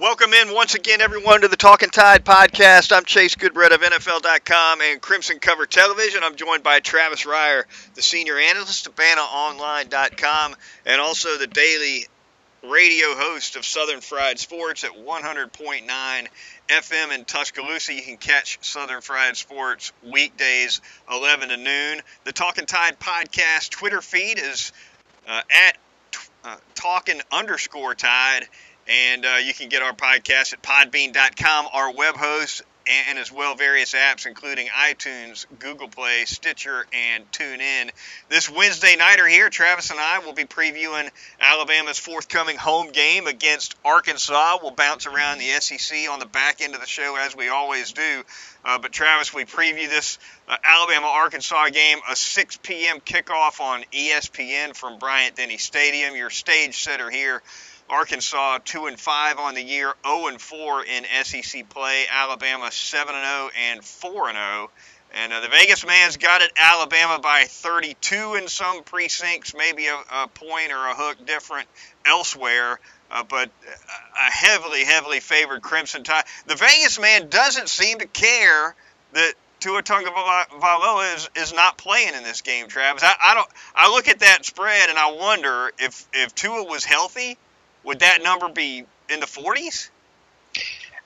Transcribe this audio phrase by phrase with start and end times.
[0.00, 2.90] Welcome in once again, everyone, to the Talking Tide podcast.
[2.90, 6.22] I'm Chase Goodbread of NFL.com and Crimson Cover Television.
[6.24, 7.64] I'm joined by Travis Reier,
[7.96, 12.06] the senior analyst of BamaOnline.com, and also the daily
[12.62, 16.28] radio host of Southern Fried Sports at 100.9
[16.70, 17.92] FM in Tuscaloosa.
[17.92, 20.80] You can catch Southern Fried Sports weekdays
[21.12, 22.00] 11 to noon.
[22.24, 24.72] The Talking Tide podcast Twitter feed is
[25.28, 25.76] uh, at
[26.42, 28.48] uh, Talking underscore Tide
[28.88, 33.30] and uh, you can get our podcast at podbean.com, our web host, and, and, as
[33.30, 37.90] well various apps, including iTunes, Google Play, Stitcher, and TuneIn.
[38.28, 41.10] This Wednesday nighter here, Travis and I will be previewing
[41.40, 44.58] Alabama's forthcoming home game against Arkansas.
[44.62, 47.92] We'll bounce around the SEC on the back end of the show, as we always
[47.92, 48.22] do.
[48.64, 53.00] Uh, but Travis, we preview this uh, Alabama Arkansas game, a 6 p.m.
[53.00, 56.16] kickoff on ESPN from Bryant Denny Stadium.
[56.16, 57.42] Your stage setter here
[57.90, 62.04] Arkansas 2 and 5 on the year, 0 and 4 in SEC play.
[62.10, 64.70] Alabama 7 and 0 and 4 and 0.
[65.12, 69.96] And uh, the Vegas man's got it Alabama by 32 in some precincts, maybe a,
[70.12, 71.68] a point or a hook different
[72.06, 72.78] elsewhere.
[73.10, 76.22] Uh, but a heavily, heavily favored Crimson Tide.
[76.46, 78.76] The Vegas man doesn't seem to care
[79.14, 83.02] that Tua Tagovailoa is, is not playing in this game, Travis.
[83.02, 83.48] I, I don't.
[83.74, 87.36] I look at that spread and I wonder if if Tua was healthy,
[87.84, 89.90] would that number be in the 40s?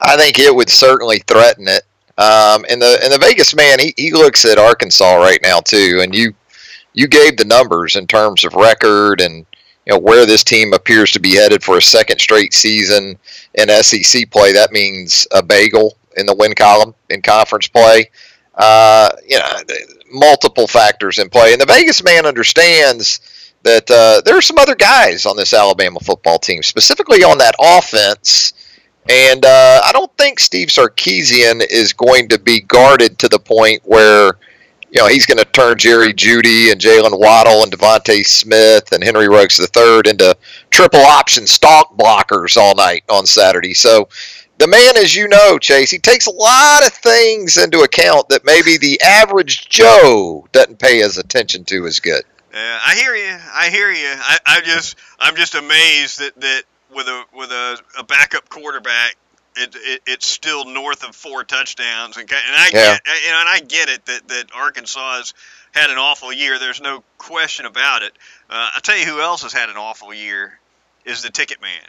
[0.00, 1.83] I think it would certainly threaten it.
[2.17, 6.00] Um, and the and the Vegas man, he, he looks at Arkansas right now too,
[6.02, 6.33] and you
[6.92, 9.45] you gave the numbers in terms of record and
[9.84, 13.18] you know where this team appears to be headed for a second straight season
[13.55, 14.52] in SEC play.
[14.52, 18.11] That means a bagel in the win column in conference play.
[18.55, 19.48] Uh, you know,
[20.13, 23.20] multiple factors in play, and the Vegas man understands
[23.64, 27.55] that uh, there are some other guys on this Alabama football team, specifically on that
[27.58, 28.52] offense.
[29.08, 33.83] And uh, I don't think Steve Sarkisian is going to be guarded to the point
[33.85, 34.33] where,
[34.91, 39.02] you know, he's going to turn Jerry Jeudy and Jaylen Waddle and DeVonta Smith and
[39.02, 40.36] Henry Ruggs III into
[40.70, 43.75] triple option stalk blockers all night on Saturday.
[43.75, 44.08] So
[44.58, 48.45] the man, as you know, Chase, he takes a lot of things into account that
[48.45, 52.25] maybe the average Joe doesn't pay his attention to as good.
[52.55, 53.37] Yeah, I hear you.
[53.53, 54.15] I hear you.
[54.17, 56.63] I, I just I'm just amazed that, that
[56.95, 59.17] with a with a, a backup quarterback,
[59.57, 62.17] it, it, it's still north of four touchdowns.
[62.17, 62.93] And, and I yeah.
[62.93, 65.35] get you know, and I get it that that Arkansas has
[65.73, 66.61] had an awful year.
[66.61, 68.13] There's no question about it.
[68.48, 70.57] Uh, I tell you who else has had an awful year
[71.05, 71.81] is the Ticket Man.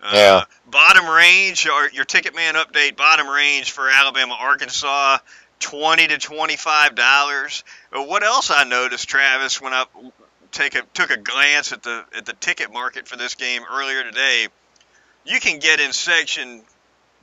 [0.00, 0.44] Uh, yeah.
[0.70, 2.96] Bottom range, or your Ticket Man update.
[2.96, 5.18] Bottom range for Alabama, Arkansas
[5.62, 7.64] twenty to twenty-five dollars.
[7.92, 9.86] What else I noticed, Travis, when I
[10.52, 14.04] take a took a glance at the at the ticket market for this game earlier
[14.04, 14.48] today,
[15.24, 16.62] you can get in section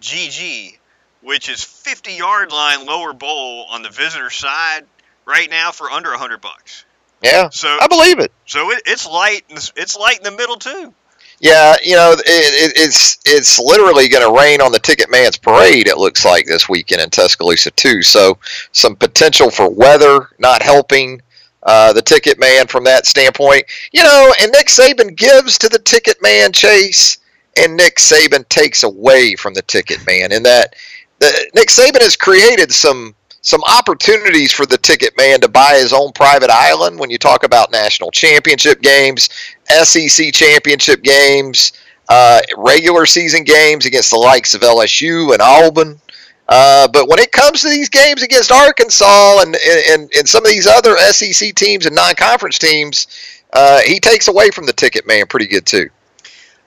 [0.01, 0.77] GG,
[1.21, 4.85] which is 50 yard line lower bowl on the visitor side
[5.25, 6.85] right now for under 100 bucks.
[7.21, 8.31] Yeah, so I believe it.
[8.45, 9.43] So it, it's light.
[9.49, 10.93] It's light in the middle too.
[11.41, 15.37] Yeah, you know, it, it, it's it's literally going to rain on the Ticket Man's
[15.37, 15.87] parade.
[15.87, 18.01] It looks like this weekend in Tuscaloosa too.
[18.01, 18.37] So
[18.73, 21.21] some potential for weather not helping
[21.63, 23.63] uh, the Ticket Man from that standpoint.
[23.93, 27.19] You know, and Nick Saban gives to the Ticket Man chase,
[27.57, 30.33] and Nick Saban takes away from the Ticket Man.
[30.33, 30.75] In that,
[31.19, 35.93] the, Nick Saban has created some some opportunities for the ticket man to buy his
[35.93, 39.29] own private island when you talk about national championship games,
[39.67, 41.71] SEC championship games,
[42.09, 45.99] uh, regular season games against the likes of LSU and Auburn.
[46.49, 49.55] Uh, but when it comes to these games against Arkansas and,
[49.87, 53.07] and, and some of these other SEC teams and non conference teams,
[53.53, 55.89] uh, he takes away from the ticket man pretty good too.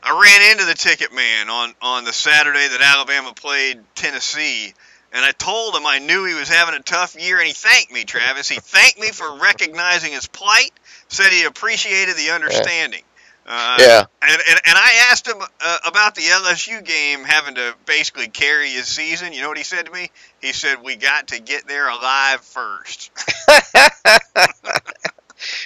[0.05, 4.75] I ran into the ticket man on, on the Saturday that Alabama played Tennessee
[5.13, 7.93] and I told him I knew he was having a tough year, and he thanked
[7.93, 8.49] me, Travis.
[8.49, 10.73] He thanked me for recognizing his plight,
[11.09, 13.03] said he appreciated the understanding.
[13.45, 14.05] Uh, yeah.
[14.23, 18.71] And, and, and I asked him uh, about the LSU game having to basically carry
[18.71, 19.33] his season.
[19.33, 20.11] You know what he said to me?
[20.41, 23.11] He said, We got to get there alive first.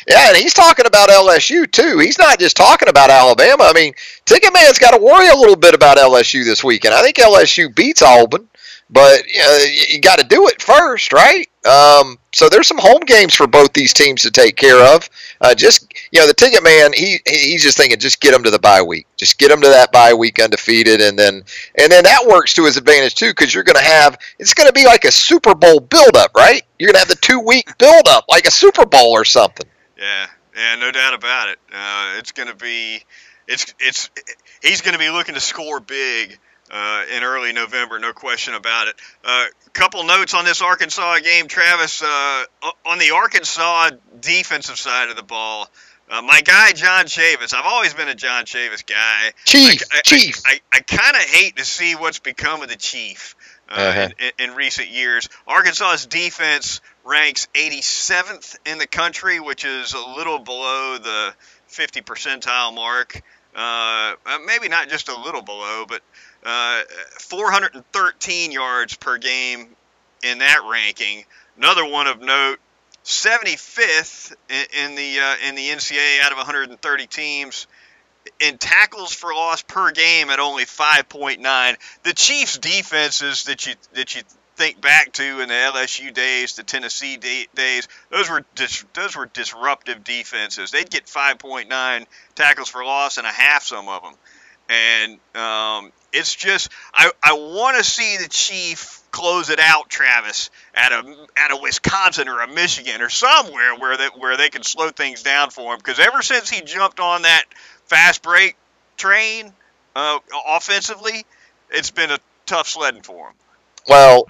[0.08, 1.98] Yeah, and he's talking about LSU too.
[1.98, 3.64] He's not just talking about Alabama.
[3.64, 3.92] I mean,
[4.24, 6.94] Ticketman's got to worry a little bit about LSU this weekend.
[6.94, 8.48] I think LSU beats Auburn,
[8.88, 11.48] but you, got to do it first, right?
[11.66, 15.08] Um, so there's some home games for both these teams to take care of.
[15.40, 18.50] Uh, just you know, the ticket man, he he's just thinking, just get them to
[18.50, 21.42] the bye week, just get them to that bye week undefeated, and then
[21.78, 24.68] and then that works to his advantage too, because you're going to have it's going
[24.68, 26.62] to be like a Super Bowl buildup, right?
[26.78, 29.66] You're going to have the two week buildup, like a Super Bowl or something.
[29.98, 31.58] Yeah, yeah, no doubt about it.
[31.72, 33.02] Uh, it's going to be,
[33.48, 34.10] it's it's
[34.62, 36.38] he's going to be looking to score big
[36.70, 38.96] uh, in early November, no question about it.
[39.24, 42.02] A uh, couple notes on this Arkansas game, Travis.
[42.02, 42.44] Uh,
[42.84, 43.90] on the Arkansas
[44.20, 45.68] defensive side of the ball,
[46.08, 47.54] uh, my guy John Chavis.
[47.54, 49.32] I've always been a John Chavis guy.
[49.44, 50.42] Chief, I, I, Chief.
[50.46, 53.34] I, I, I kind of hate to see what's become of the Chief
[53.68, 54.08] uh, uh-huh.
[54.38, 55.28] in, in, recent years.
[55.46, 61.34] Arkansas's defense ranks 87th in the country, which is a little below the
[61.68, 63.20] 50 percentile mark.
[63.54, 64.14] Uh,
[64.46, 66.02] maybe not just a little below, but
[66.46, 66.82] uh,
[67.18, 69.66] 413 yards per game
[70.22, 71.24] in that ranking.
[71.56, 72.58] Another one of note,
[73.04, 77.66] 75th in, in the uh, in the NCAA out of 130 teams
[78.40, 81.76] in tackles for loss per game at only 5.9.
[82.02, 84.22] The Chiefs' defenses that you that you
[84.56, 89.26] think back to in the LSU days, the Tennessee days, those were dis- those were
[89.26, 90.70] disruptive defenses.
[90.70, 94.14] They'd get 5.9 tackles for loss and a half, some of them,
[94.68, 100.50] and um, it's just I, I want to see the Chief close it out, Travis,
[100.74, 104.62] at a at a Wisconsin or a Michigan or somewhere where they where they can
[104.62, 105.78] slow things down for him.
[105.78, 107.44] Because ever since he jumped on that
[107.86, 108.56] fast break
[108.96, 109.52] train
[109.94, 110.18] uh,
[110.48, 111.24] offensively,
[111.70, 113.34] it's been a tough sledding for him.
[113.88, 114.26] Well,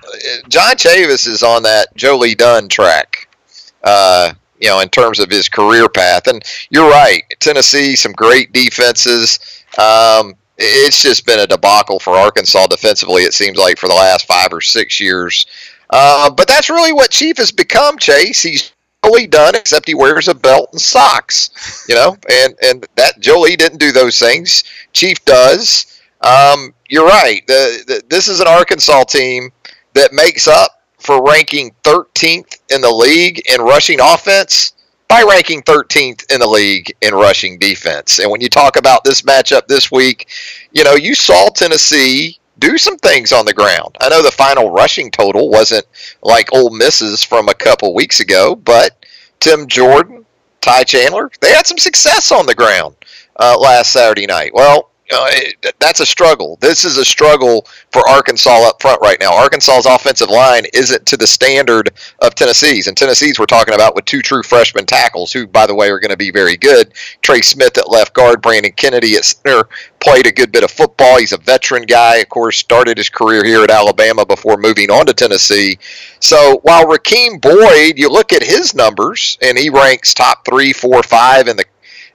[0.49, 3.29] John Chavis is on that Joe Lee Dunn track.
[3.83, 7.23] Uh, you know, in terms of his career path, and you're right.
[7.41, 9.39] Tennessee, some great defenses.
[9.79, 13.23] Um, it's just been a debacle for Arkansas defensively.
[13.23, 15.47] It seems like for the last five or six years.
[15.91, 17.99] Uh, but that's really what Chief has become.
[17.99, 18.73] Chase, he's
[19.05, 21.85] Joe Lee Dunn except he wears a belt and socks.
[21.89, 24.65] You know, and and that Jolie didn't do those things.
[24.93, 26.01] Chief does.
[26.23, 27.47] Um, you're right.
[27.47, 29.51] The, the, this is an Arkansas team
[29.95, 34.73] that makes up for ranking 13th in the league in rushing offense
[35.09, 38.19] by ranking 13th in the league in rushing defense.
[38.19, 40.29] And when you talk about this matchup this week,
[40.73, 43.97] you know, you saw Tennessee do some things on the ground.
[44.01, 45.87] I know the final rushing total wasn't
[46.23, 49.05] like Ole Miss's from a couple weeks ago, but
[49.41, 50.25] Tim Jordan,
[50.61, 52.97] Ty Chandler, they had some success on the ground
[53.39, 54.53] uh, last Saturday night.
[54.55, 56.59] Well, uh, it, that's a struggle.
[56.61, 59.37] This is a struggle for Arkansas up front right now.
[59.37, 64.05] Arkansas's offensive line isn't to the standard of Tennessee's, and Tennessee's we're talking about with
[64.05, 66.93] two true freshman tackles, who, by the way, are going to be very good.
[67.23, 69.69] Trey Smith at left guard, Brandon Kennedy at center,
[70.01, 71.19] played a good bit of football.
[71.19, 75.07] He's a veteran guy, of course, started his career here at Alabama before moving on
[75.07, 75.79] to Tennessee.
[76.21, 81.03] So while Rakeem Boyd, you look at his numbers, and he ranks top three, four,
[81.03, 81.65] five in the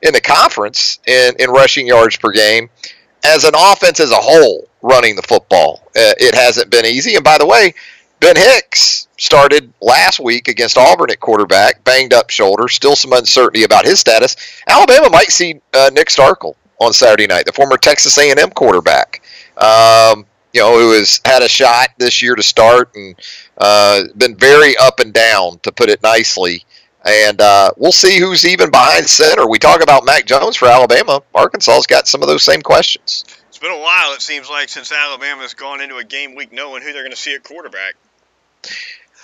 [0.01, 2.69] in the conference in, in rushing yards per game.
[3.23, 7.15] As an offense as a whole, running the football, uh, it hasn't been easy.
[7.15, 7.73] And by the way,
[8.19, 13.63] Ben Hicks started last week against Auburn at quarterback, banged up shoulder, still some uncertainty
[13.63, 14.35] about his status.
[14.67, 19.21] Alabama might see uh, Nick Starkel on Saturday night, the former Texas A&M quarterback.
[19.57, 23.15] Um, you know, who has had a shot this year to start and
[23.57, 26.65] uh, been very up and down, to put it nicely,
[27.05, 29.47] and uh, we'll see who's even behind center.
[29.49, 31.21] We talk about Mac Jones for Alabama.
[31.33, 33.25] Arkansas's got some of those same questions.
[33.49, 36.83] It's been a while, it seems like, since Alabama's gone into a game week knowing
[36.83, 37.95] who they're going to see at quarterback.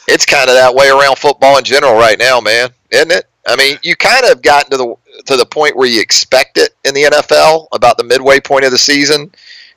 [0.08, 3.26] It's kind of that way around football in general right now, man, isn't it?
[3.48, 6.76] I mean, you kind of gotten to the to the point where you expect it
[6.86, 9.32] in the NFL about the midway point of the season.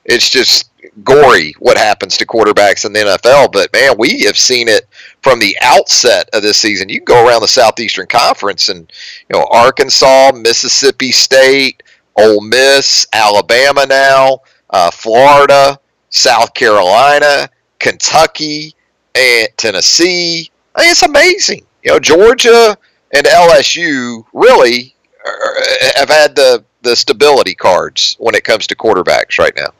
[0.05, 0.69] It's just
[1.03, 3.51] gory what happens to quarterbacks in the NFL.
[3.51, 4.87] But man, we have seen it
[5.21, 6.89] from the outset of this season.
[6.89, 8.91] You can go around the Southeastern Conference and
[9.29, 11.83] you know Arkansas, Mississippi State,
[12.17, 17.49] Ole Miss, Alabama now, uh, Florida, South Carolina,
[17.79, 18.75] Kentucky,
[19.15, 20.49] and Tennessee.
[20.75, 21.65] I mean, it's amazing.
[21.83, 22.77] You know, Georgia
[23.13, 24.95] and LSU really
[25.95, 29.71] have had the the stability cards when it comes to quarterbacks right now.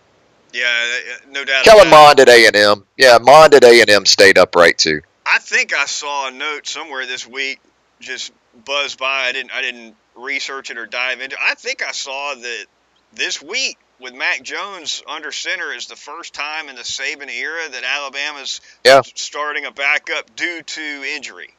[0.53, 1.63] Yeah, uh, no doubt.
[1.63, 2.85] Kellen Mond at A and M.
[2.97, 5.01] Yeah, Mond at A and M stayed upright too.
[5.31, 7.59] I think I saw a note somewhere this week,
[7.99, 8.31] just
[8.65, 9.27] buzzed by.
[9.27, 11.35] I didn't I didn't research it or dive into.
[11.35, 11.41] it.
[11.41, 12.65] I think I saw that
[13.13, 17.69] this week with Mac Jones under center is the first time in the Saban era
[17.69, 19.01] that Alabama's yeah.
[19.15, 21.49] starting a backup due to injury.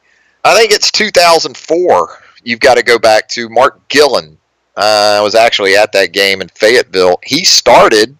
[0.43, 4.37] I think it's 2004 you've got to go back to Marc Guillon.
[4.75, 7.19] Uh, I was actually at that game in Fayetteville.
[7.23, 8.17] He started,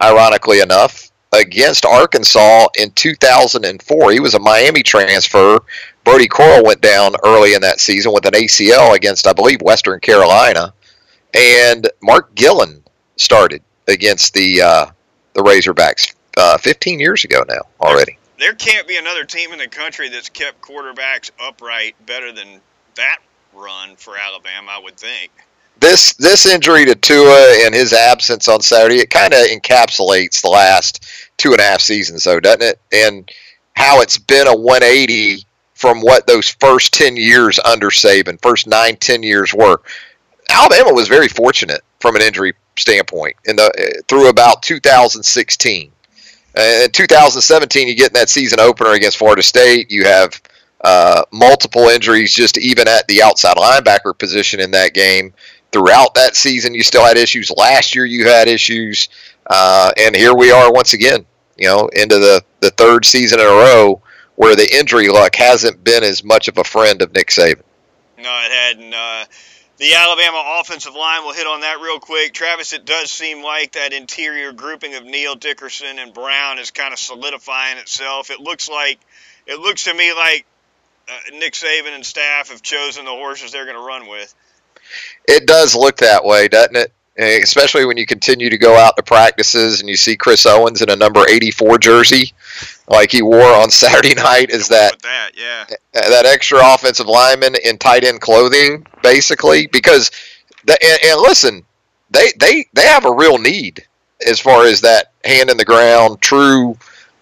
[0.00, 4.12] ironically enough, against Arkansas in 2004.
[4.12, 5.58] He was a Miami transfer.
[6.04, 10.00] Brodie Croyle went down early in that season with an ACL against, I believe, Western
[10.00, 10.74] Carolina,
[11.34, 12.82] and Marc Guillon
[13.16, 14.86] started against the uh,
[15.34, 18.18] the Razorbacks uh, 15 years ago now already.
[18.38, 22.60] There can't be another team in the country that's kept quarterbacks upright better than
[22.96, 23.18] that
[23.54, 24.72] run for Alabama.
[24.72, 25.30] I would think
[25.82, 30.48] this this injury to Tua and his absence on Saturday it kind of encapsulates the
[30.48, 31.04] last
[31.36, 32.80] two and a half seasons, though, doesn't it?
[32.92, 33.30] And
[33.74, 38.96] how it's been a 180 from what those first 10 years under Saban, first nine,
[38.96, 39.80] 10 years were.
[40.48, 45.90] Alabama was very fortunate from an injury standpoint in the through about 2016.
[46.56, 49.90] in 2017, you get in that season opener against Florida State.
[49.90, 50.40] You have
[50.84, 55.32] uh, multiple injuries just even at the outside linebacker position in that game
[55.72, 57.50] throughout that season, you still had issues.
[57.50, 59.08] Last year, you had issues,
[59.48, 61.26] uh, and here we are once again.
[61.58, 64.00] You know, into the the third season in a row
[64.36, 67.62] where the injury luck hasn't been as much of a friend of Nick Saban.
[68.18, 68.94] No, it hadn't.
[68.94, 69.24] Uh,
[69.78, 72.32] the Alabama offensive line, we'll hit on that real quick.
[72.32, 76.92] Travis, it does seem like that interior grouping of Neal Dickerson and Brown is kind
[76.92, 78.30] of solidifying itself.
[78.30, 79.00] It looks like
[79.46, 80.46] it looks to me like
[81.08, 84.32] uh, Nick Saban and staff have chosen the horses they're going to run with.
[85.28, 86.92] It does look that way, doesn't it?
[87.16, 90.88] Especially when you continue to go out to practices and you see Chris Owens in
[90.88, 92.32] a number 84 jersey,
[92.88, 94.50] like he wore on Saturday night.
[94.50, 99.66] Is that that yeah that extra offensive lineman in tight end clothing, basically?
[99.66, 100.10] Because
[100.64, 101.64] the, and, and listen,
[102.10, 103.86] they they they have a real need
[104.26, 106.76] as far as that hand in the ground, true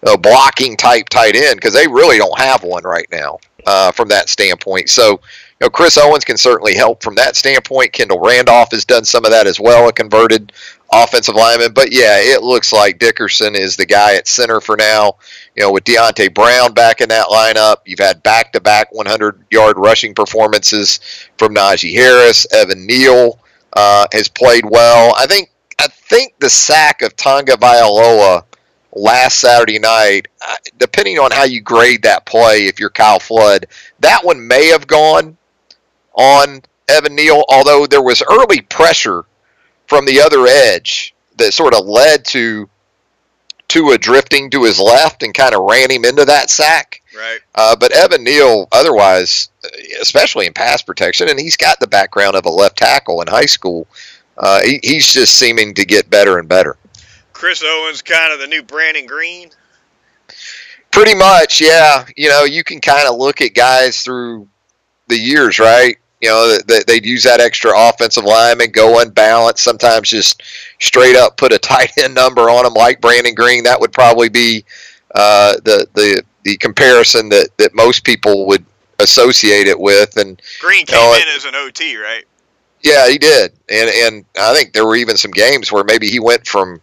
[0.05, 4.07] uh, blocking type tight end because they really don't have one right now uh, from
[4.09, 4.89] that standpoint.
[4.89, 5.21] So
[5.65, 7.93] know, Chris Owens can certainly help from that standpoint.
[7.93, 10.51] Kendall Randolph has done some of that as well, a converted
[10.91, 11.73] offensive lineman.
[11.73, 15.17] But yeah, it looks like Dickerson is the guy at center for now.
[15.55, 19.45] You know, with Deonte Brown back in that lineup, you've had back to back 100
[19.51, 20.99] yard rushing performances
[21.37, 22.47] from Najee Harris.
[22.51, 23.39] Evan Neal
[23.73, 25.13] uh, has played well.
[25.17, 25.49] I think
[25.79, 28.43] I think the sack of Tagovailoa
[28.93, 33.67] last Saturday night, uh, depending on how you grade that play, if you're Kyle Flood,
[33.99, 35.37] that one may have gone
[36.13, 39.23] on Evan Neal, although there was early pressure
[39.87, 42.69] from the other edge that sort of led to
[43.67, 47.01] Tua drifting to his left and kind of ran him into that sack.
[47.15, 47.39] Right.
[47.55, 49.49] Uh, but Evan Neal, otherwise,
[50.01, 53.45] especially in pass protection, and he's got the background of a left tackle in high
[53.45, 53.87] school.
[54.37, 56.77] Uh, he, he's just seeming to get better and better.
[57.33, 59.49] Chris Owens, kind of the new Brandon Greene.
[60.91, 62.05] Pretty much, yeah.
[62.17, 64.47] You know, you can kind of look at guys through
[65.07, 65.97] the years, right?
[66.21, 70.43] You know, they, they'd use that extra offensive lineman, go unbalanced, sometimes just
[70.79, 73.63] straight up put a tight end number on them like Brandon Greene.
[73.63, 74.63] That would probably be
[75.15, 78.65] uh, the, the, the comparison that, that most people would
[78.99, 80.17] associate it with.
[80.17, 82.23] And Greene came you know, in as an OT, right?
[82.83, 86.19] Yeah, he did, and and I think there were even some games where maybe he
[86.19, 86.81] went from,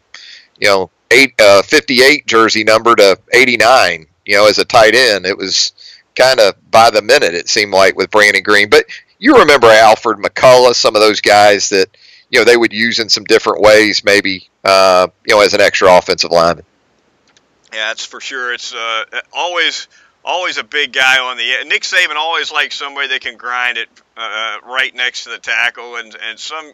[0.60, 4.06] you know, eight uh, 58 jersey number to 89.
[4.24, 5.72] You know, as a tight end, it was
[6.14, 8.68] kind of by the minute it seemed like with Brandon Greene.
[8.68, 8.84] But
[9.18, 11.88] you remember Alfred McCullough, some of those guys that
[12.30, 15.60] you know they would use in some different ways, maybe uh, you know as an
[15.60, 16.64] extra offensive lineman.
[17.72, 18.54] Yeah, that's for sure.
[18.54, 19.88] It's uh, always
[20.24, 23.88] always a big guy on the Nick Saban always likes somebody that can grind it
[24.16, 26.72] uh, right next to the tackle, and and some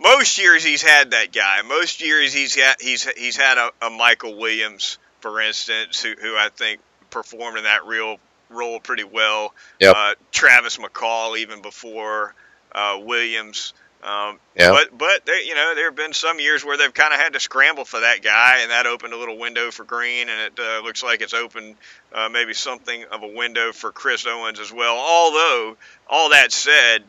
[0.00, 1.62] most years he's had that guy.
[1.62, 6.36] Most years he's got he's he's had a, a Michael Williams, for instance, who who
[6.36, 8.18] I think performed in that real
[8.50, 9.54] role pretty well.
[9.80, 9.96] Yep.
[9.96, 12.34] Uh, Travis McCall even before
[12.72, 13.72] uh, Williams.
[14.04, 14.70] Um, yeah.
[14.70, 17.32] But but there, you know there have been some years where they've kind of had
[17.32, 20.60] to scramble for that guy, and that opened a little window for Greene, and it
[20.60, 21.76] uh, looks like it's opened
[22.12, 24.94] uh, maybe something of a window for Chris Owens as well.
[24.94, 27.02] Although all that said,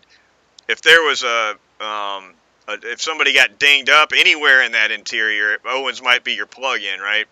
[0.70, 2.34] if there was a, um,
[2.70, 7.02] a if somebody got dinged up anywhere in that interior, Owens might be your plug-in,
[7.02, 7.28] right?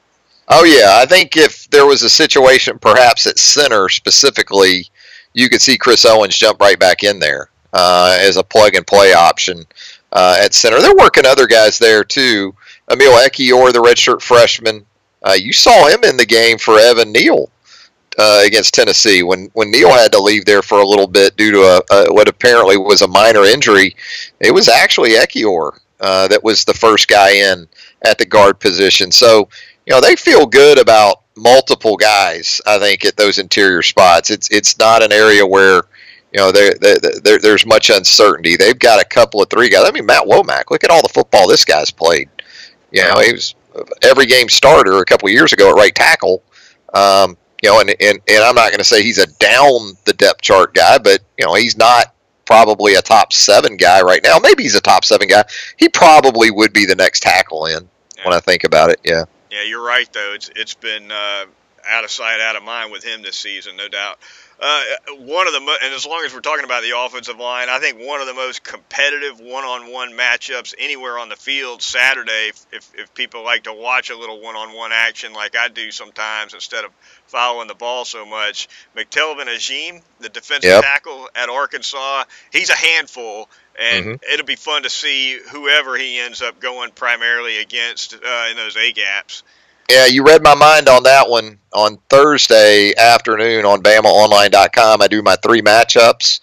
[0.49, 4.87] Oh yeah, I think if there was a situation, perhaps at center specifically,
[5.33, 8.85] you could see Chris Owens jump right back in there uh, as a plug and
[8.85, 9.63] play option
[10.11, 10.81] uh, at center.
[10.81, 12.53] They're working other guys there too.
[12.91, 14.85] Emil Ekiyor, the redshirt freshman,
[15.23, 17.49] uh, you saw him in the game for Evan Neal
[18.19, 21.51] uh, against Tennessee when when Neal had to leave there for a little bit due
[21.51, 23.95] to a, a what apparently was a minor injury.
[24.39, 27.67] It was actually Ekiyor uh, that was the first guy in
[28.05, 29.11] at the guard position.
[29.11, 29.47] So
[29.85, 32.61] you know they feel good about multiple guys.
[32.65, 35.83] I think at those interior spots, it's it's not an area where
[36.33, 38.55] you know, there, there, there's much uncertainty.
[38.55, 39.87] They've got a couple of three guys.
[39.87, 40.71] I mean, Matt Womack.
[40.71, 42.27] Look at all the football this guy's played.
[42.91, 43.53] You know, he was
[44.01, 46.41] every game starter a couple of years ago at right tackle.
[46.93, 50.13] Um, you know, and, and, and I'm not going to say he's a down the
[50.17, 54.39] depth chart guy, but you know, he's not probably a top seven guy right now.
[54.41, 55.43] Maybe he's a top seven guy.
[55.77, 57.87] He probably would be the next tackle in
[58.17, 58.25] yeah.
[58.25, 58.99] when I think about it.
[59.03, 59.25] Yeah.
[59.53, 60.33] Yeah, you're right though.
[60.33, 61.45] It's it's been uh,
[61.87, 64.17] out of sight, out of mind with him this season, no doubt.
[64.59, 64.83] Uh,
[65.19, 67.79] one of the mo- and as long as we're talking about the offensive line, I
[67.79, 72.51] think one of the most competitive one-on-one matchups anywhere on the field Saturday.
[72.71, 76.85] If if people like to watch a little one-on-one action like I do sometimes instead
[76.85, 76.91] of
[77.27, 80.83] following the ball so much, McTelvin Agim, the defensive yep.
[80.83, 84.33] tackle at Arkansas, he's a handful, and mm-hmm.
[84.33, 88.77] it'll be fun to see whoever he ends up going primarily against uh, in those
[88.77, 89.43] A gaps.
[89.89, 95.01] Yeah, you read my mind on that one on Thursday afternoon on BamaOnline.com.
[95.01, 96.39] I do my three matchups,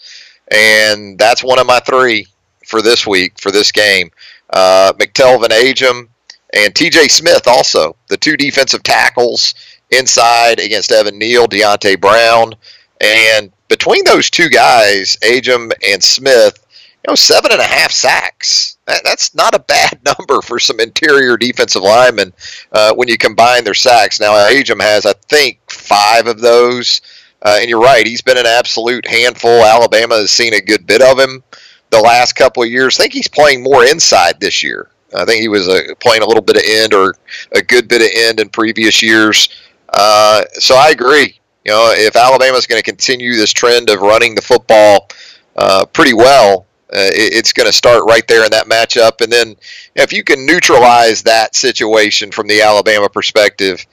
[0.51, 2.27] and that's one of my three
[2.67, 4.11] for this week for this game.
[4.51, 6.09] Uh, McTelvin Agim
[6.53, 9.55] and TJ Smith also the two defensive tackles
[9.91, 12.55] inside against Evan Neal, Deonte Brown,
[13.01, 18.77] and between those two guys, Agim and Smith, you know, seven and a half sacks.
[18.91, 22.33] That, that's not a bad number for some interior defensive linemen
[22.73, 24.21] uh, when you combine their sacks.
[24.21, 27.01] Now, Agim has, I think, five of those.
[27.43, 29.65] Uh, and you're right, he's been an absolute handful.
[29.65, 31.43] Alabama has seen a good bit of him
[31.91, 32.99] the last couple of years.
[32.99, 34.91] I think he's playing more inside this year.
[35.15, 37.15] I think he was uh, playing a little bit of end or
[37.53, 39.49] a good bit of end in previous years.
[39.89, 41.41] Uh, so I agree.
[41.65, 45.09] You know, if Alabama is going to continue this trend of running the football
[45.57, 49.21] uh, pretty well, uh, it, it's going to start right there in that matchup.
[49.21, 49.57] And then
[49.95, 53.85] if you can neutralize that situation from the Alabama perspective,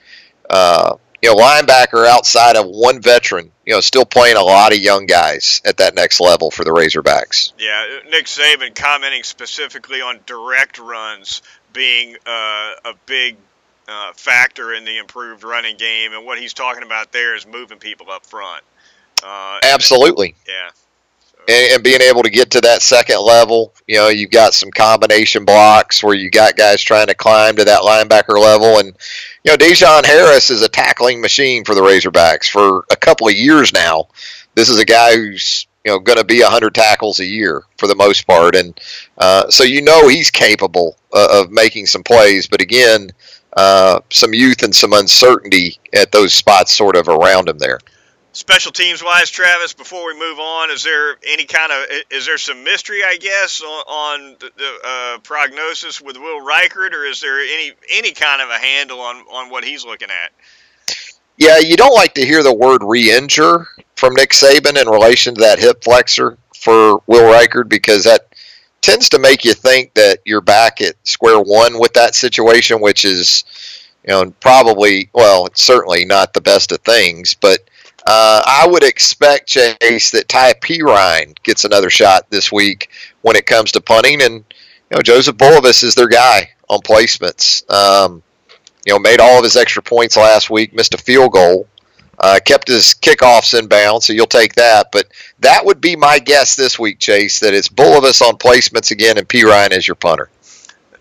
[0.50, 4.78] uh, you know, linebacker outside of one veteran, you know, still playing a lot of
[4.78, 7.52] young guys at that next level for the Razorbacks.
[7.58, 13.36] Yeah, Nick Saban commenting specifically on direct runs being uh, a big
[13.88, 17.78] uh, factor in the improved running game, and what he's talking about there is moving
[17.78, 18.62] people up front.
[19.24, 20.36] Uh, Absolutely.
[20.46, 20.70] yeah
[21.48, 23.74] and, and, being able to get to that second level.
[23.86, 27.64] You know, you've got some combination blocks where you got guys trying to climb to
[27.64, 28.88] that linebacker level, and
[29.44, 33.34] you know, De'Jon Harris is a tackling machine for the Razorbacks for a couple of
[33.34, 34.08] years now.
[34.54, 37.86] This is a guy who's you know going to be 100 tackles a year for
[37.86, 38.78] the most part, and
[39.16, 42.46] uh, so you know he's capable uh, of making some plays.
[42.46, 43.10] But again,
[43.56, 47.78] uh, some youth and some uncertainty at those spots sort of around him there.
[48.38, 52.38] Special teams wise, Travis, before we move on, is there any kind of is there
[52.38, 57.20] some mystery, I guess, on, on the, the uh, prognosis with Will Reichard, or is
[57.20, 60.96] there any any kind of a handle on on what he's looking at?
[61.36, 65.40] Yeah, you don't like to hear the word re-injure from Nick Saban in relation to
[65.40, 68.32] that hip flexor for Will Reichard because that
[68.82, 73.04] tends to make you think that you're back at square one with that situation, which
[73.04, 73.42] is,
[74.04, 77.68] you know, probably well, it's certainly not the best of things, but
[78.10, 82.88] uh, I would expect Chase that Ty Perine gets another shot this week
[83.20, 84.36] when it comes to punting, and
[84.90, 87.70] you know Joseph Bulovas is their guy on placements.
[87.70, 88.22] Um,
[88.86, 91.68] you know, made all of his extra points last week, missed a field goal,
[92.18, 94.90] uh, kept his kickoffs in bounds, so you'll take that.
[94.90, 95.08] But
[95.40, 99.28] that would be my guess this week, Chase, that it's Bulovas on placements again and
[99.28, 100.30] Perine as your punter.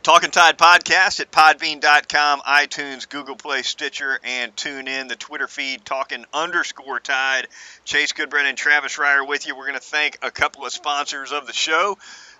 [0.08, 5.84] Talking Tide podcast at podbean.com, iTunes, Google Play, Stitcher, and tune in the Twitter feed,
[5.84, 7.50] talking underscore Tide.
[7.84, 9.54] Chase Goodbread and Travis Reier with you.
[9.58, 11.98] We're going to thank a couple of sponsors of the show.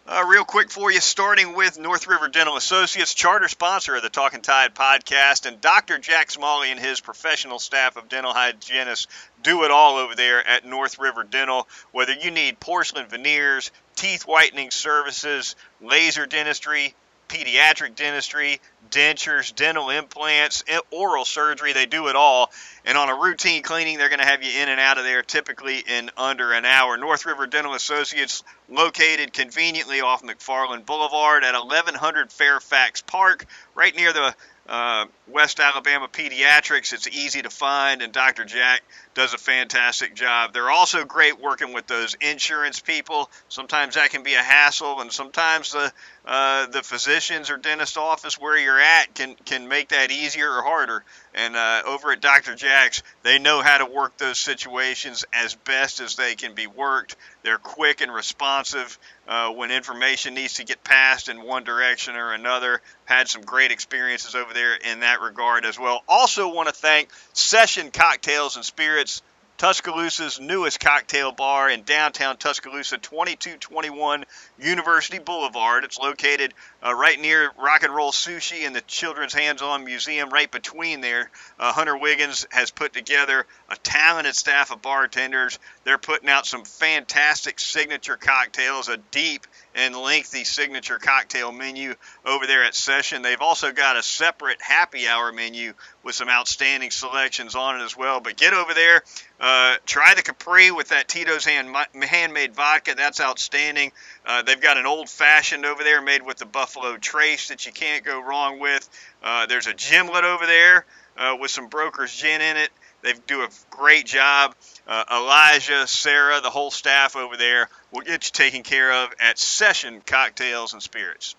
[0.08, 4.10] Uh, real quick for you, starting with North River Dental Associates, charter sponsor of the
[4.10, 5.98] Talking Tide podcast, and Dr.
[5.98, 9.08] Jack Smalley and his professional staff of dental hygienists
[9.44, 11.68] do it all over there at North River Dental.
[11.92, 16.96] Whether you need porcelain veneers, teeth whitening services, laser dentistry,
[17.28, 18.60] pediatric dentistry,
[18.90, 21.74] dentures, dental implants, oral surgery.
[21.74, 22.52] They do it all.
[22.86, 25.24] And on a routine cleaning, they're going to have you in and out of there
[25.24, 26.98] typically in under an hour.
[26.98, 34.14] North River Dental Associates, located conveniently off McFarland Boulevard at 1100 Fairfax Park, right near
[34.14, 34.36] the
[34.68, 36.94] uh, West Alabama Pediatrics.
[36.94, 38.46] It's easy to find, and Dr.
[38.46, 38.82] Jack
[39.14, 40.54] does a fantastic job.
[40.54, 43.30] They're also great working with those insurance people.
[43.50, 45.92] Sometimes that can be a hassle, and sometimes the
[46.26, 50.62] uh, the physicians or dentist office where you're at can can make that easier or
[50.62, 51.04] harder.
[51.34, 52.56] And uh, over at Dr.
[52.56, 57.16] Jack's, they know how to work those situations as best as they can be worked.
[57.44, 62.34] They're quick and responsive uh, when information needs to get passed in one direction or
[62.34, 62.82] another.
[63.06, 66.02] Had some great experiences over there in that regard as well.
[66.08, 69.22] Also, want to thank Session Cocktails and Spirits
[69.58, 74.24] Tuscaloosa's newest cocktail bar in downtown Tuscaloosa, 2221
[74.60, 75.84] University Boulevard.
[75.84, 76.54] It's located
[76.86, 81.02] uh, right near Rock and Roll Sushi and the Children's Hands On Museum, right between
[81.02, 81.30] there.
[81.60, 85.60] Uh, Hunter Wiggins has put together a talented staff of bartenders.
[85.84, 91.94] They're putting out some fantastic signature cocktails, a deep and lengthy signature cocktail menu
[92.26, 93.22] over there at Session.
[93.22, 97.96] They've also got a separate happy hour menu with some outstanding selections on it as
[97.96, 98.20] well.
[98.20, 99.04] But get over there,
[99.40, 102.96] uh, try the Capri with that Tito's hand, handmade vodka.
[102.96, 103.92] That's outstanding.
[104.26, 107.72] Uh, they've got an old fashioned over there made with the Buffalo Trace that you
[107.72, 108.90] can't go wrong with.
[109.24, 112.70] Uh, there's a gimlet over there uh, with some Broker's gin in it.
[113.02, 114.54] They do a great job.
[114.86, 119.40] Uh, Elijah, Sarah, the whole staff over there will get you taken care of at
[119.40, 121.38] Session Cocktails and Spirits.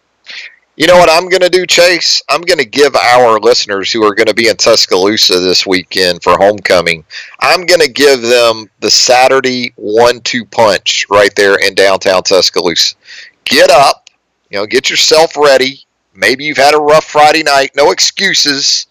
[0.76, 2.22] You know what I'm going to do, Chase?
[2.30, 6.22] I'm going to give our listeners who are going to be in Tuscaloosa this weekend
[6.22, 7.04] for homecoming,
[7.38, 12.96] I'm going to give them the Saturday one two punch right there in downtown Tuscaloosa.
[13.44, 14.07] Get up,
[14.50, 15.84] you know, get yourself ready.
[16.14, 17.70] Maybe you've had a rough Friday night.
[17.76, 18.86] No excuses.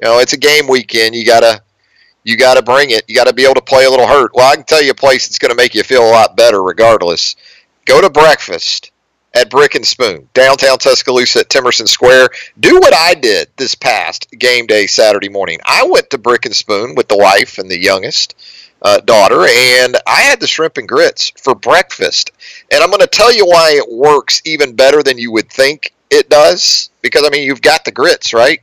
[0.00, 1.14] You know, it's a game weekend.
[1.14, 1.60] You got to
[2.24, 3.04] you got to bring it.
[3.08, 4.32] You got to be able to play a little hurt.
[4.34, 6.62] Well, I can tell you a place that's to make you feel a lot better
[6.62, 7.36] regardless.
[7.86, 8.90] Go to breakfast
[9.34, 12.28] at Brick and Spoon, downtown Tuscaloosa at Temerson Square.
[12.60, 15.58] Do what I did this past game day Saturday morning.
[15.64, 18.34] I went to Brick and Spoon with the wife and the youngest
[18.82, 22.30] uh, daughter, and I had the shrimp and grits for breakfast.
[22.70, 25.94] And I'm going to tell you why it works even better than you would think
[26.10, 26.90] it does.
[27.02, 28.60] Because, I mean, you've got the grits, right?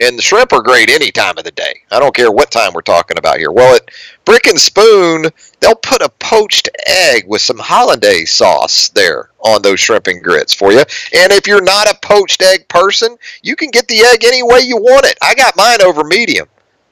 [0.00, 1.80] And the shrimp are great any time of the day.
[1.90, 3.50] I don't care what time we're talking about here.
[3.50, 3.90] Well, at
[4.24, 5.26] Brick and Spoon,
[5.58, 10.54] they'll put a poached egg with some hollandaise sauce there on those shrimp and grits
[10.54, 10.78] for you.
[10.78, 14.60] And if you're not a poached egg person, you can get the egg any way
[14.60, 15.18] you want it.
[15.20, 16.46] I got mine over medium.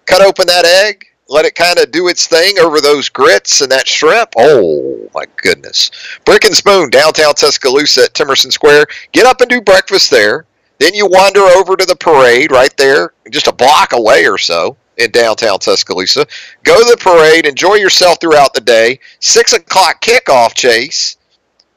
[0.06, 3.70] Cut open that egg, let it kind of do its thing over those grits and
[3.72, 4.30] that shrimp.
[4.36, 5.90] Oh my goodness.
[6.24, 8.86] Brick and Spoon, downtown Tuscaloosa at Temerson Square.
[9.12, 10.46] Get up and do breakfast there.
[10.78, 14.76] Then you wander over to the parade right there, just a block away or so
[14.98, 16.26] in downtown Tuscaloosa.
[16.64, 19.00] Go to the parade, enjoy yourself throughout the day.
[19.20, 21.16] Six o'clock kickoff chase.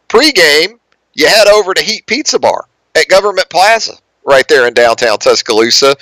[0.09, 0.79] Pre-game,
[1.13, 3.93] you head over to Heat Pizza Bar at Government Plaza
[4.25, 5.95] right there in downtown Tuscaloosa.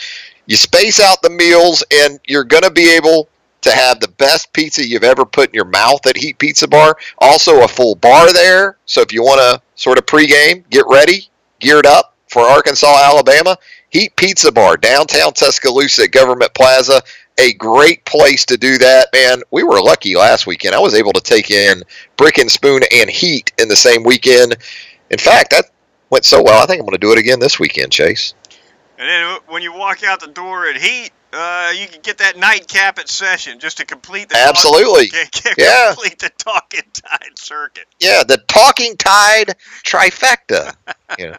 [0.47, 3.27] You space out the meals, and you're going to be able
[3.61, 6.95] to have the best pizza you've ever put in your mouth at Heat Pizza Bar.
[7.19, 8.77] Also, a full bar there.
[8.85, 13.57] So if you want to sort of pregame, get ready, geared up, for Arkansas, Alabama,
[13.89, 17.01] Heat Pizza Bar, downtown Tuscaloosa at Government Plaza.
[17.39, 19.41] A great place to do that, man.
[19.51, 20.73] We were lucky last weekend.
[20.73, 21.83] I was able to take in
[22.17, 24.57] Brick and Spoon and Heat in the same weekend.
[25.11, 25.65] In fact, that
[26.09, 26.61] went so well.
[26.61, 28.33] I think I'm going to do it again this weekend, Chase.
[28.97, 32.37] And then when you walk out the door at Heat, uh, you can get that
[32.37, 37.85] nightcap at session just to complete the absolutely talk, yeah complete the talking tide circuit.
[37.99, 40.75] Yeah, the talking tide trifecta.
[41.19, 41.37] yeah.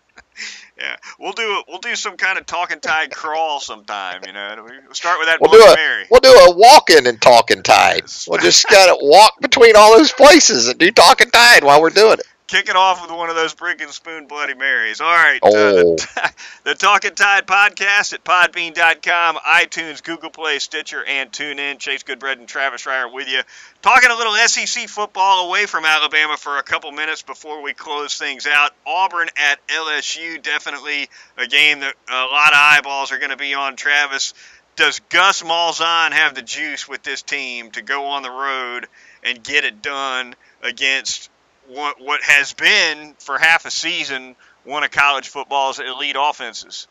[0.79, 4.22] Yeah, we'll do we'll do some kind of talking tide crawl sometime.
[4.24, 5.40] You know, we'll start with that.
[5.40, 6.07] We'll do a Mary.
[6.09, 8.03] we'll do a walking and talking tide.
[8.29, 11.90] We'll just kind of walk between all those places and do talking tide while we're
[11.90, 15.00] doing it kick it off with one of those brick and spoon Bloody Marys.
[15.00, 15.38] All right.
[15.42, 15.48] Oh.
[15.48, 16.28] Uh, the, oh.
[16.64, 21.78] the Talking Tide podcast at podbean.com, iTunes, Google Play, Stitcher, and TuneIn.
[21.78, 23.42] Chase Goodbread and Travis Reier with you.
[23.82, 28.18] Talking a little SEC football away from Alabama for a couple minutes before we close
[28.18, 28.72] things out.
[28.87, 33.54] Auburn at LSU, definitely a game that a lot of eyeballs are going to be
[33.54, 33.76] on.
[33.76, 34.32] Travis,
[34.74, 38.87] does Gus Malzahn have the juice with this team to go on the road
[39.22, 41.30] and get it done against
[41.68, 46.88] what, what has been for half a season one of college football's elite offenses.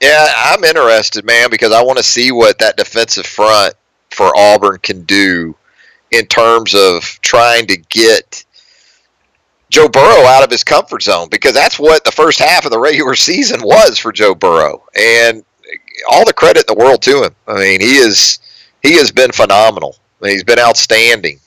[0.00, 3.74] Yeah, I'm interested, man, because I want to see what that defensive front
[4.10, 5.54] for Auburn can do
[6.10, 8.44] in terms of trying to get
[9.70, 12.78] Joe Burrow out of his comfort zone because that's what the first half of the
[12.78, 14.82] regular season was for Joe Burrow.
[14.94, 15.44] And
[16.10, 17.34] all the credit in the world to him.
[17.46, 18.38] I mean, he is
[18.82, 19.96] he has been phenomenal.
[20.22, 21.38] he's been outstanding.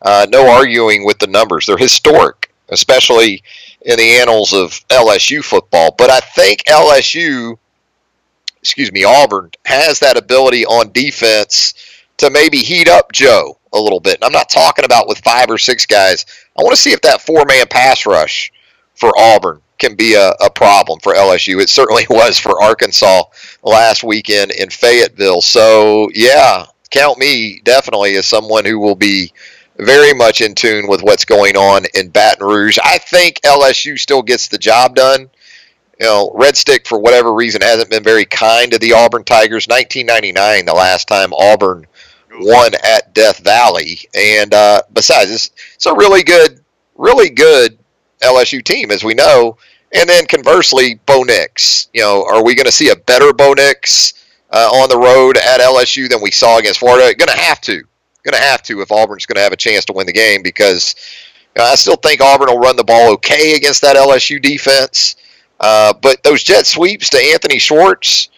[0.00, 1.66] Uh, no arguing with the numbers.
[1.66, 3.42] They're historic, especially
[3.82, 5.94] in the annals of LSU football.
[5.96, 7.58] But I think LSU,
[8.60, 11.74] excuse me, Auburn, has that ability on defense
[12.18, 14.16] to maybe heat up Joe a little bit.
[14.16, 16.26] And I'm not talking about with five or six guys.
[16.58, 18.52] I want to see if that four man pass rush
[18.94, 21.60] for Auburn can be a, a problem for LSU.
[21.60, 23.24] It certainly was for Arkansas
[23.62, 25.40] last weekend in Fayetteville.
[25.40, 29.32] So, yeah, count me definitely as someone who will be
[29.78, 32.78] very much in tune with what's going on in Baton Rouge.
[32.82, 35.30] I think LSU still gets the job done.
[36.00, 39.66] You know, Red Stick, for whatever reason, hasn't been very kind to the Auburn Tigers.
[39.66, 41.86] 1999, the last time Auburn
[42.40, 43.98] won at Death Valley.
[44.14, 46.60] And uh, besides, it's, it's a really good,
[46.96, 47.78] really good
[48.20, 49.56] LSU team, as we know.
[49.92, 51.88] And then conversely, Bo Nix.
[51.94, 54.14] You know, are we going to see a better Bo Nix
[54.50, 57.14] uh, on the road at LSU than we saw against Florida?
[57.14, 57.82] Going to have to.
[58.28, 60.42] Going to have to if Auburn's going to have a chance to win the game
[60.42, 60.94] because
[61.56, 65.16] you know, I still think Auburn will run the ball okay against that LSU defense.
[65.58, 68.28] Uh, but those jet sweeps to Anthony Schwartz,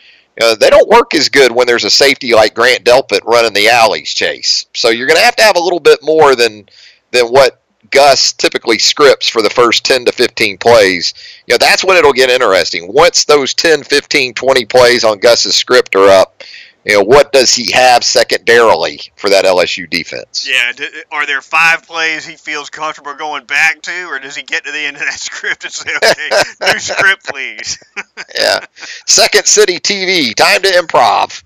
[0.40, 3.68] uh, they don't work as good when there's a safety like Grant Delpit running the
[3.68, 4.66] alleys, Chase.
[4.74, 6.68] So you're going to have to have a little bit more than
[7.11, 11.12] than what Gus typically scripts for the first 10 to 15 plays.
[11.46, 12.92] You know, that's when it'll get interesting.
[12.92, 16.42] Once those 10, 15, 20 plays on Gus's script are up,
[16.85, 20.49] you know, what does he have secondarily for that LSU defense?
[20.49, 20.73] Yeah,
[21.11, 24.73] are there five plays he feels comfortable going back to, or does he get to
[24.73, 26.31] the end of that script and say, okay,
[26.73, 27.79] new script, please?
[28.38, 28.64] yeah.
[29.07, 31.43] Second City TV, time to improv.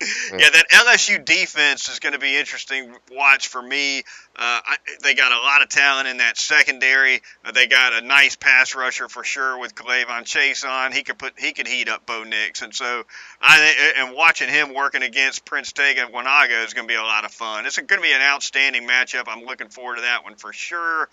[0.00, 4.00] Yeah, that LSU defense is going to be interesting watch for me.
[4.00, 4.02] Uh,
[4.36, 7.22] I, they got a lot of talent in that secondary.
[7.42, 10.92] Uh, they got a nice pass rusher for sure with K'Lavon Chaisson.
[10.92, 13.04] He could put he could heat up Bo Nix, and so
[13.40, 17.24] I and watching him working against Prince Tega Wanogho is going to be a lot
[17.24, 17.64] of fun.
[17.64, 19.24] It's going to be an outstanding matchup.
[19.28, 21.08] I'm looking forward to that one for sure.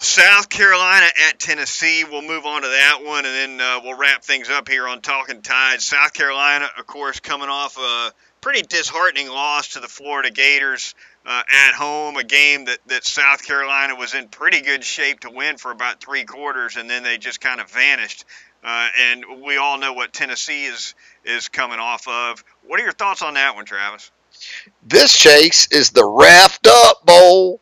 [0.00, 2.04] South Carolina at Tennessee.
[2.04, 5.00] We'll move on to that one, and then uh, we'll wrap things up here on
[5.00, 5.80] Talking Tide.
[5.80, 10.94] South Carolina, of course, coming off a pretty disheartening loss to the Florida Gators
[11.26, 15.30] uh, at home, a game that, that South Carolina was in pretty good shape to
[15.30, 18.24] win for about three quarters, and then they just kind of vanished.
[18.62, 22.42] Uh, and we all know what Tennessee is is coming off of.
[22.66, 24.10] What are your thoughts on that one, Travis?
[24.86, 27.60] This chase is the wrapped up bowl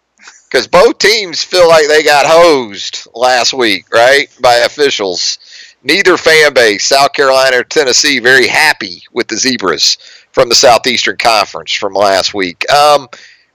[0.50, 5.38] because both teams feel like they got hosed last week, right, by officials.
[5.82, 9.98] Neither fan base, South Carolina or Tennessee, very happy with the Zebras
[10.32, 12.68] from the Southeastern Conference from last week.
[12.70, 13.08] Um,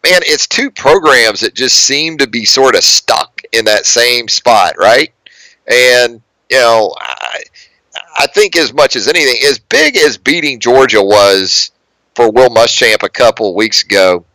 [0.04, 4.27] man, it's two programs that just seem to be sort of stuck in that same
[4.27, 5.13] spot, right?
[5.67, 7.43] And you know, I,
[8.17, 11.71] I think as much as anything, as big as beating Georgia was
[12.15, 14.25] for Will Muschamp a couple weeks ago,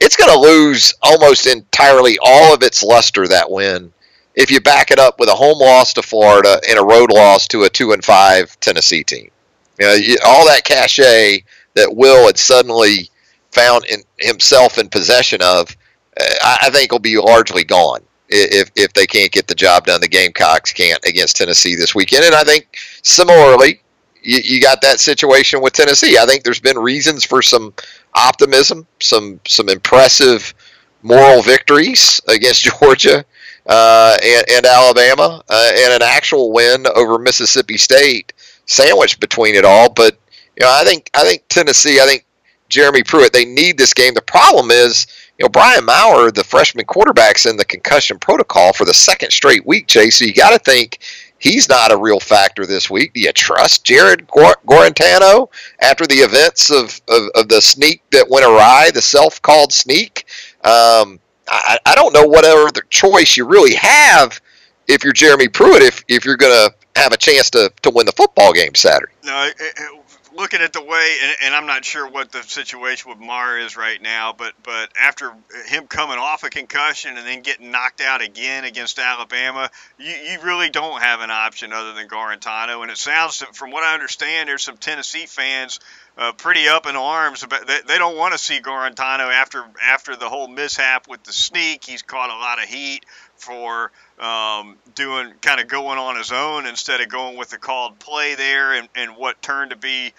[0.00, 3.92] it's going to lose almost entirely all of its luster that win
[4.34, 7.46] if you back it up with a home loss to Florida and a road loss
[7.48, 9.30] to a two and five Tennessee team.
[9.78, 13.10] You know, all that cachet that Will had suddenly
[13.52, 15.76] found in, himself in possession of,
[16.20, 20.00] uh, I think will be largely gone if if they can't get the job done.
[20.00, 23.80] The Gamecocks can't against Tennessee this weekend, and I think similarly,
[24.22, 26.18] you, you got that situation with Tennessee.
[26.18, 27.74] I think there's been reasons for some
[28.14, 30.54] optimism, some some impressive
[31.02, 33.24] moral victories against Georgia
[33.66, 38.32] uh, and, and, Alabama, uh, and an actual win over Mississippi State,
[38.66, 39.90] sandwiched between it all.
[39.90, 40.18] But
[40.56, 42.24] you know, I think I think Tennessee, I think
[42.68, 44.14] Jeremy Pruitt, they need this game.
[44.14, 45.06] The problem is,
[45.38, 49.66] you know, Brian Maurer, the freshman quarterback's in the concussion protocol for the second straight
[49.66, 50.18] week, Chase.
[50.18, 50.98] So you got to think
[51.40, 53.12] he's not a real factor this week.
[53.14, 55.48] Do you trust Jarrett Guarantano
[55.80, 60.26] after the events of, of, of the sneak that went awry, the self called sneak?
[60.62, 64.40] Um, I, I don't know what other choice you really have
[64.86, 68.06] if you're Jeremy Pruitt if, if you're going to have a chance to, to win
[68.06, 69.12] the football game Saturday.
[69.24, 69.99] No, it, it,
[70.40, 73.76] looking at the way, and, and, I'm not sure what the situation with Maurer is
[73.76, 75.32] right now, but but after
[75.66, 80.38] him coming off a concussion and then getting knocked out again against Alabama, you, you
[80.42, 82.82] really don't have an option other than Guarantano.
[82.82, 85.78] And it sounds, from what I understand, there's some Tennessee fans
[86.16, 90.16] uh, pretty up in arms about they, they don't want to see Guarantano after after
[90.16, 91.84] the whole mishap with the sneak.
[91.84, 93.04] He's caught a lot of heat
[93.40, 97.98] for um, doing kind of going on his own instead of going with the called
[97.98, 100.12] play there and, and what turned to be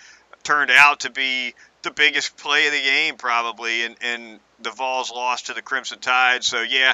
[0.44, 1.54] turned out to be
[1.84, 6.00] the biggest play of the game probably and, and the Vols lost to the Crimson
[6.00, 6.44] Tide.
[6.44, 6.94] So yeah,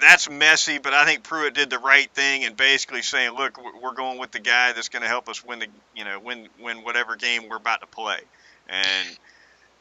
[0.00, 3.94] that's messy, but I think Pruitt did the right thing and basically saying, look, we're
[3.94, 6.78] going with the guy that's going to help us win the you know win win
[6.78, 8.18] whatever game we're about to play,
[8.68, 9.18] and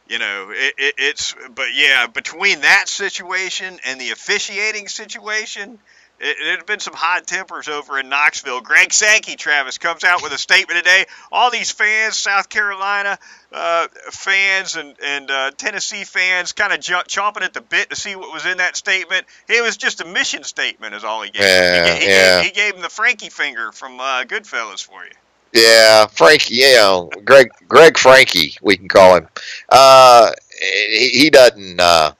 [0.09, 5.79] you know it, it, it's but yeah between that situation and the officiating situation
[6.19, 8.61] it, it had been some hot tempers over in Knoxville.
[8.61, 11.05] Greg Sankey, Travis, comes out with a statement today.
[11.31, 13.19] All these fans, South Carolina
[13.51, 18.15] uh, fans and, and uh, Tennessee fans, kind of chomping at the bit to see
[18.15, 19.25] what was in that statement.
[19.47, 21.43] It was just a mission statement, is all he gave.
[21.43, 22.41] Yeah, he, he, yeah.
[22.41, 25.11] Gave, he gave him the Frankie finger from uh, Goodfellas for you.
[25.53, 26.55] Yeah, Frankie.
[26.55, 29.27] You know, Greg Greg Frankie, we can call him.
[29.69, 31.79] Uh, he, he doesn't.
[31.79, 32.13] Uh,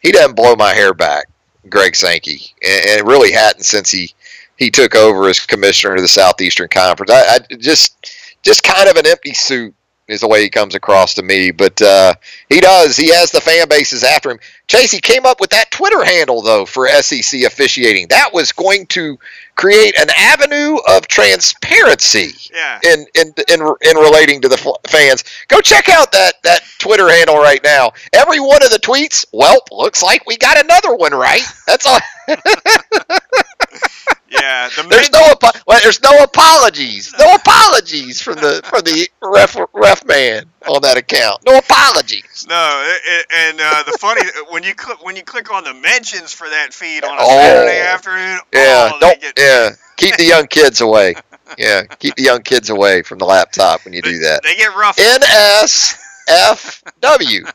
[0.00, 1.28] he doesn't blow my hair back.
[1.68, 4.12] Greg Sankey, and, and really hadn't since he
[4.56, 7.10] he took over as commissioner of the Southeastern Conference.
[7.10, 9.74] I, I, just just kind of an empty suit
[10.08, 11.50] is the way he comes across to me.
[11.50, 12.14] But uh,
[12.48, 12.96] he does.
[12.96, 14.38] He has the fan bases after him.
[14.68, 18.08] Chasey came up with that Twitter handle though for SEC officiating.
[18.08, 19.18] That was going to
[19.54, 22.80] create an avenue of transparency Yeah.
[22.84, 25.24] in in in, in relating to the fans.
[25.48, 27.92] Go check out that that Twitter handle right now.
[28.12, 29.24] Every one of the tweets.
[29.32, 31.42] Well, looks like we got another one right.
[31.66, 31.98] That's all.
[34.40, 34.68] Yeah.
[34.76, 37.12] The There's no apo- well, there's no apologies.
[37.18, 41.42] No apologies from the from the ref ref man on that account.
[41.46, 42.46] No apologies.
[42.48, 45.74] No, it, it, and uh, the funny when you click when you click on the
[45.74, 47.26] mentions for that feed on a Oh.
[47.40, 49.20] Saturday afternoon, Yeah, oh, don't.
[49.20, 51.14] get, Yeah, keep the young kids away.
[51.58, 54.42] Yeah, keep the young kids away from the laptop when you do that.
[54.42, 54.96] They get rough.
[56.28, 57.52] NSFW.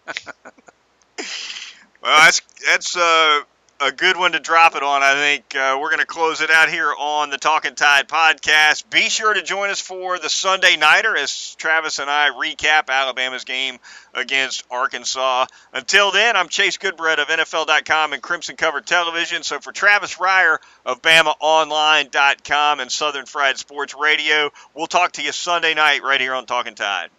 [2.01, 3.41] Well, that's that's uh,
[3.81, 5.01] a good one to drop it on.
[5.01, 8.87] I think uh, we're going to close it out here on the Talking Tide podcast.
[8.89, 13.43] Be sure to join us for the Sunday nighter as Travis and I recap Alabama's
[13.43, 13.79] game
[14.13, 15.47] against Arkansas.
[15.73, 19.41] Until then, I'm Chase Goodbread of NFL.com and Crimson Cover Television.
[19.41, 25.31] So for Travis Reier of BamaOnline.com and Southern Fried Sports Radio, we'll talk to you
[25.31, 27.09] Sunday night right here on Talking Tide.